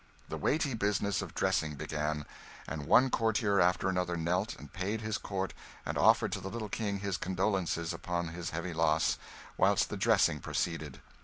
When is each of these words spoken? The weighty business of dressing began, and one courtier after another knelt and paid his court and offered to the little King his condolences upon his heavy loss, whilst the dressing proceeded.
The 0.29 0.37
weighty 0.37 0.73
business 0.73 1.21
of 1.21 1.35
dressing 1.35 1.75
began, 1.75 2.25
and 2.67 2.87
one 2.87 3.11
courtier 3.11 3.59
after 3.59 3.87
another 3.87 4.17
knelt 4.17 4.55
and 4.55 4.73
paid 4.73 5.01
his 5.01 5.19
court 5.19 5.53
and 5.85 5.95
offered 5.95 6.31
to 6.31 6.39
the 6.41 6.49
little 6.49 6.69
King 6.69 7.01
his 7.01 7.17
condolences 7.17 7.93
upon 7.93 8.29
his 8.29 8.49
heavy 8.49 8.73
loss, 8.73 9.19
whilst 9.57 9.89
the 9.91 9.97
dressing 9.97 10.39
proceeded. 10.39 11.01